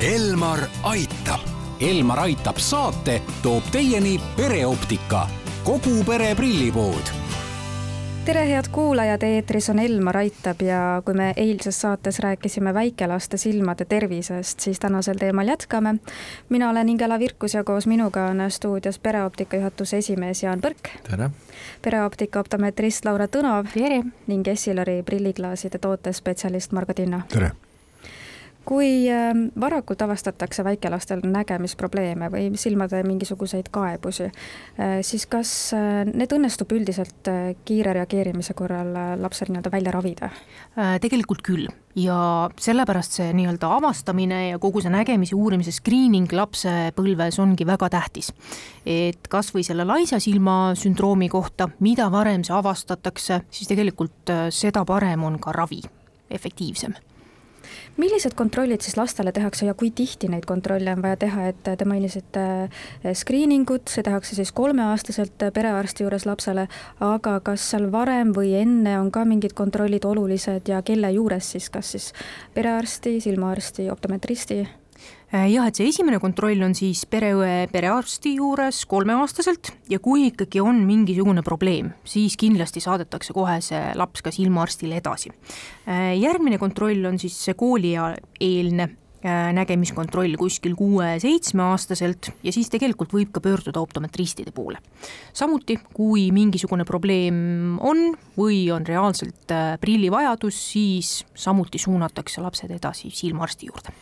[0.00, 1.40] Elmar aitab.
[1.80, 5.26] Elmar aitab saate toob teieni pereoptika,
[5.64, 7.10] kogu pere prillipood
[8.24, 13.84] tere, head kuulajad, eetris on Elmar Aitab ja kui me eilses saates rääkisime väikelaste silmade
[13.84, 15.94] tervisest, siis tänasel teemal jätkame.
[16.48, 20.88] mina olen Ingela Virkus ja koos minuga on stuudios pereoptika juhatuse esimees Jaan Põrk.
[21.10, 21.30] tere!
[21.82, 23.66] pereoptika optometrist Laura Tõnov.
[23.74, 24.02] tere!
[24.26, 27.20] ning Essilori prilliklaaside tootespetsialist Margo Tinno.
[27.28, 27.50] tere!
[28.70, 36.30] Kui ähm, varakult avastatakse väikelastel nägemisprobleeme või silmade mingisuguseid kaebusi, äh, siis kas äh, need
[36.36, 40.30] õnnestub üldiselt äh, kiire reageerimise korral lapsel nii-öelda välja ravida?
[41.02, 41.66] tegelikult küll
[41.98, 42.16] ja
[42.62, 48.30] sellepärast see nii-öelda avastamine ja kogu see nägemise uurimise screening lapsepõlves ongi väga tähtis.
[48.86, 54.86] et kas või selle laisa silma sündroomi kohta, mida varem see avastatakse, siis tegelikult seda
[54.86, 55.82] parem on ka ravi,
[56.30, 56.94] efektiivsem
[58.00, 61.88] millised kontrollid siis lastele tehakse ja kui tihti neid kontrolle on vaja teha, et te
[61.88, 66.66] mainisite eh, screening ut, see tehakse siis kolmeaastaselt perearsti juures lapsele,
[67.04, 71.70] aga kas seal varem või enne on ka mingid kontrollid olulised ja kelle juures siis,
[71.70, 72.12] kas siis
[72.54, 74.79] perearsti, silmaarsti, optometristi?
[75.30, 80.58] Äh, jah, et see esimene kontroll on siis pereõe, perearsti juures kolmeaastaselt ja kui ikkagi
[80.58, 85.30] on mingisugune probleem, siis kindlasti saadetakse kohe see laps ka silmaarstile edasi.
[85.86, 93.30] Äh, järgmine kontroll on siis see koolieelne äh, nägemiskontroll kuskil kuue-seitsmeaastaselt ja siis tegelikult võib
[93.30, 94.82] ka pöörduda optometristide poole.
[95.30, 103.70] samuti, kui mingisugune probleem on või on reaalselt prillivajadus, siis samuti suunatakse lapsed edasi silmaarsti
[103.70, 103.94] juurde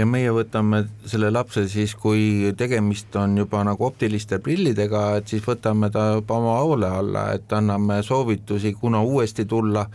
[0.00, 5.44] ja meie võtame selle lapse siis, kui tegemist on juba nagu optiliste prillidega, et siis
[5.44, 9.86] võtame ta oma hoole alla, et anname soovitusi, kuna uuesti tulla,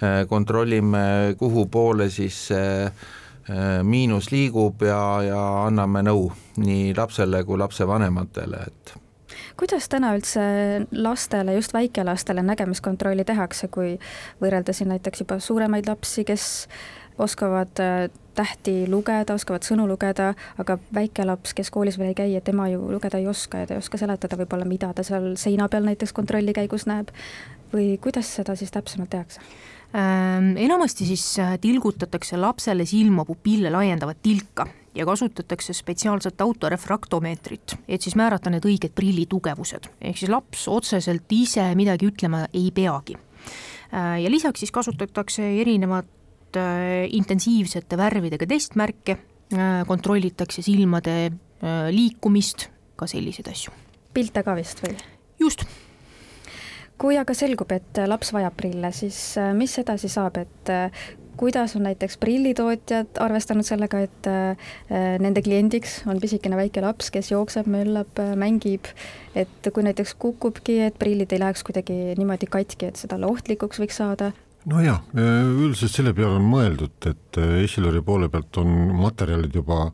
[0.00, 7.44] eh, kontrollime, kuhu poole siis see eh, miinus liigub ja, ja anname nõu nii lapsele
[7.48, 8.96] kui lapsevanematele, et
[9.56, 10.42] kuidas täna üldse
[10.92, 13.96] lastele, just väikelastele nägemiskontrolli tehakse, kui
[14.42, 16.46] võrrelda siin näiteks juba suuremaid lapsi, kes
[17.18, 22.40] oskavad äh, tähti lugeda, oskavad sõnu lugeda, aga väike laps, kes koolis veel ei käi,
[22.44, 25.70] tema ju lugeda ei oska ja ta ei oska seletada võib-olla, mida ta seal seina
[25.72, 27.14] peal näiteks kontrolli käigus näeb.
[27.72, 29.40] või kuidas seda siis täpsemalt tehakse?
[29.96, 38.02] Ähm, enamasti siis äh, tilgutatakse lapsele silma pupille laiendavat tilka ja kasutatakse spetsiaalset autorefraktomeetrit, et
[38.02, 43.16] siis määrata need õiged prilli tugevused, ehk siis laps otseselt ise midagi ütlema ei peagi
[43.16, 46.06] äh, ja lisaks siis kasutatakse erinevat
[47.10, 49.18] intensiivsete värvidega testmärke,
[49.52, 53.74] äh, kontrollitakse silmade äh, liikumist, ka selliseid asju.
[54.14, 54.94] pilte ka vist või?
[55.40, 55.66] just.
[56.96, 60.70] kui aga selgub, et laps vajab prille, siis mis edasi saab, et
[61.36, 64.28] kuidas on näiteks prillitootjad arvestanud sellega, et
[65.20, 68.88] nende kliendiks on pisikene väike laps, kes jookseb, möllab, mängib,
[69.36, 74.00] et kui näiteks kukubki, et prillid ei läheks kuidagi niimoodi katki, et seda ohtlikuks võiks
[74.00, 74.32] saada,
[74.70, 79.90] nojah, üldiselt selle peale on mõeldud, et äh, Essilori poole pealt on materjalid juba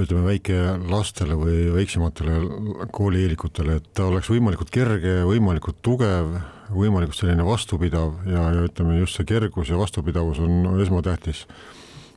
[0.00, 6.32] ütleme väikelastele või väiksematele koolieelikutele, et ta oleks võimalikult kerge, võimalikult tugev,
[6.72, 11.46] võimalikult selline vastupidav ja, ja ütleme just see kergus ja vastupidavus on esmatähtis.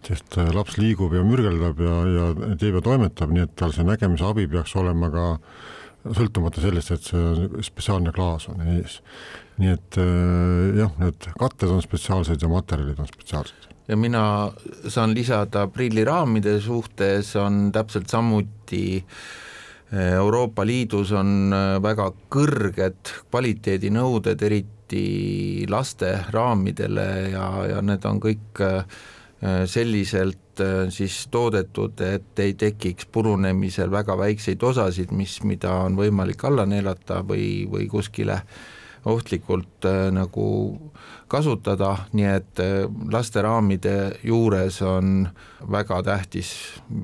[0.03, 3.85] sest äh, laps liigub ja mürgeldab ja, ja teeb ja toimetab, nii et tal see
[3.87, 5.27] nägemise abi peaks olema ka
[6.03, 8.99] sõltumata sellest, et see spetsiaalne klaas on ees
[9.61, 13.69] nii et äh, jah, need katted on spetsiaalsed ja materjalid on spetsiaalsed.
[13.87, 14.51] ja mina
[14.87, 24.41] saan lisada prilliraamide suhtes on täpselt samuti äh, Euroopa Liidus on äh, väga kõrged kvaliteedinõuded,
[24.41, 28.65] eriti laste raamidele ja, ja need on kõik
[29.67, 30.61] selliselt
[30.93, 37.23] siis toodetud, et ei tekiks purunemisel väga väikseid osasid, mis, mida on võimalik alla neelata
[37.27, 38.61] või, või kuskile äh,
[39.05, 40.45] ohtlikult äh, nagu
[41.27, 45.27] kasutada, nii et äh, lasteraamide juures on
[45.71, 46.53] väga tähtis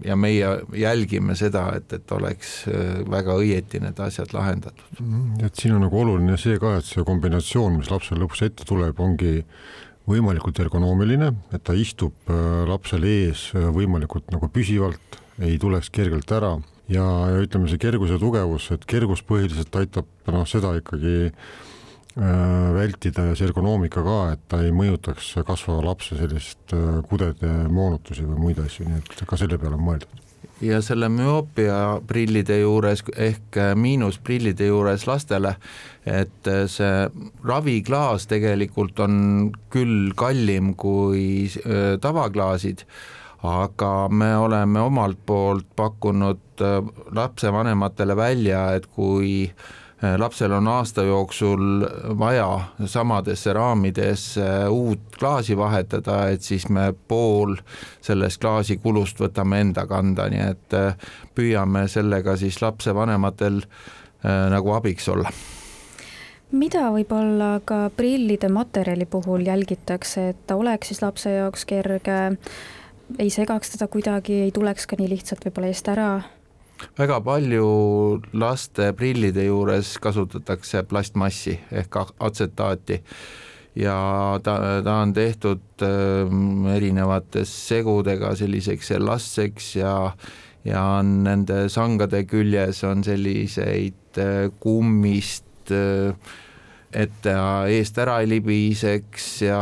[0.05, 5.01] ja meie jälgime seda, et, et oleks äh, väga õieti need asjad lahendatud.
[5.01, 8.67] Mhm, et siin on nagu oluline see ka, et see kombinatsioon, mis lapsel lõpuks ette
[8.69, 9.39] tuleb, ongi
[10.09, 12.29] võimalikult ergonoomiline, et ta istub
[12.69, 16.57] lapsel ees võimalikult nagu püsivalt, ei tuleks kergelt ära.
[16.89, 21.29] Ja, ja ütleme, see kergus ja tugevus, et kergus põhiliselt aitab noh, seda ikkagi
[22.19, 27.47] Äh, vältida ja see ergonoomika ka, et ta ei mõjutaks kasvava lapse sellist äh, kudede
[27.71, 30.25] moonutusi või muid asju, nii et ka selle peale on mõeldud
[30.61, 35.55] ja selle müoopia prillide juures ehk äh, miinusprillide juures lastele,
[36.05, 37.07] et see
[37.45, 39.15] raviklaas tegelikult on
[39.71, 41.49] küll kallim kui
[42.01, 42.85] tavaklaasid,
[43.45, 46.79] aga me oleme omalt poolt pakkunud äh,
[47.15, 49.67] lapsevanematele välja, et kui äh,
[50.17, 51.85] lapsel on aasta jooksul
[52.19, 57.55] vaja samadesse raamidesse uut klaasi vahetada, et siis me pool
[58.01, 60.77] sellest klaasi kulust võtame enda kanda, nii et
[61.35, 63.61] püüame sellega siis lapsevanematel
[64.55, 65.31] nagu abiks olla
[66.51, 72.19] mida võib-olla ka prillide materjali puhul jälgitakse, et ta oleks siis lapse jaoks kerge,
[73.19, 76.09] ei segaks teda kuidagi, ei tuleks ka nii lihtsalt võib-olla eest ära?
[76.97, 77.67] Väga palju
[78.33, 83.01] laste prillide juures kasutatakse plastmassi ehk atsetaati.
[83.79, 89.93] Ja ta, ta on tehtud äh, erinevates segudega selliseks elastseks ja
[90.67, 96.13] ja on nende sangade küljes on selliseid äh, kummist äh,
[96.93, 99.61] et ta eest ära ei libiseks ja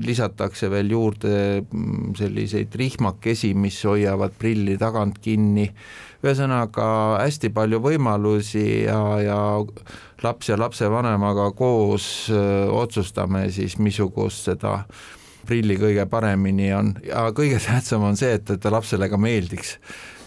[0.00, 5.68] lisatakse veel juurde mm, selliseid rihmakesi, mis hoiavad prilli tagant kinni.
[6.24, 6.88] ühesõnaga
[7.20, 9.38] hästi palju võimalusi ja, ja
[10.24, 14.80] laps ja lapsevanemaga koos öö, otsustame siis, missugust seda
[15.48, 16.94] prilli kõige paremini on.
[17.06, 19.76] Ja kõige tähtsam on see, et, et ta lapsele ka meeldiks.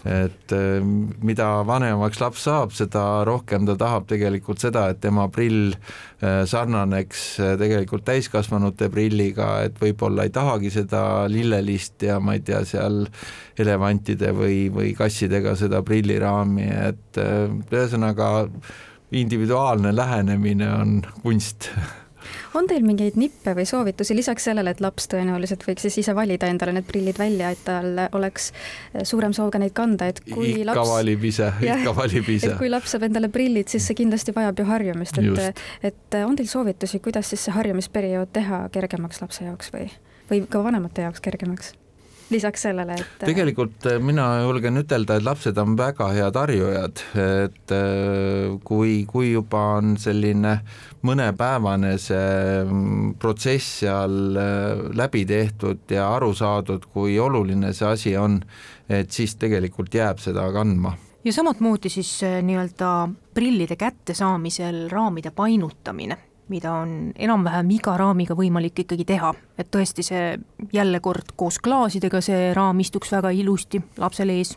[0.02, 0.82] Et äh,
[1.22, 7.22] mida vanemaks laps saab, seda rohkem ta tahab tegelikult seda, et tema prill äh, sarnaneks
[7.38, 13.04] äh, tegelikult täiskasvanute prilliga, et võib-olla ei tahagi seda lillelist ja ma ei tea, seal
[13.62, 18.32] elevantide või, või kassidega seda prilliraami, et ühesõnaga
[19.12, 21.70] individuaalne lähenemine on kunst
[22.54, 26.48] on teil mingeid nippe või soovitusi lisaks sellele, et laps tõenäoliselt võiks siis ise valida
[26.50, 30.52] endale need prillid välja, et tal oleks eh, suurem soov ka neid kanda, et kui
[30.54, 32.52] ikka laps valib ise, ikka valib ise.
[32.52, 35.62] et kui laps saab endale prillid, siis see kindlasti vajab ju harjumist, et,
[35.92, 39.88] et on teil soovitusi, kuidas siis see harjumisperiood teha kergemaks lapse jaoks või,
[40.30, 41.76] või ka vanemate jaoks kergemaks?
[42.32, 47.74] Lisaks sellele, et tegelikult äh, mina julgen ütelda, et lapsed on väga head harjujad, et
[47.76, 50.56] äh, kui, kui juba on selline
[51.06, 58.16] mõnepäevane see mm, protsess seal äh, läbi tehtud ja aru saadud, kui oluline see asi
[58.18, 58.40] on,
[58.88, 60.96] et siis tegelikult jääb seda kandma.
[61.22, 62.90] Ja samamoodi siis nii-öelda
[63.34, 66.18] prillide kättesaamisel raamide painutamine
[66.52, 70.36] mida on enam-vähem iga raamiga võimalik ikkagi teha, et tõesti see
[70.72, 74.56] jälle kord koos klaasidega, see raam istuks väga ilusti lapsel ees,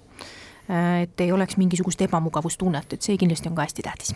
[0.67, 4.15] et ei oleks mingisugust ebamugavustunnet, et see kindlasti on ka hästi tähtis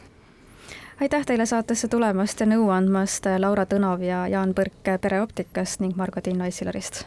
[1.00, 6.22] aitäh teile saatesse tulemast ja nõu andmast, Laura Tõnov ja Jaan Põrk Pereoptikast ning Margo
[6.22, 7.06] Tiino Essilarist.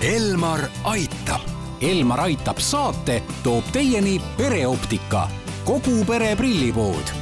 [0.00, 1.48] Elmar aitab.
[1.80, 5.26] Elmar aitab saate toob teieni pereoptika,
[5.64, 7.19] kogu pere prillipood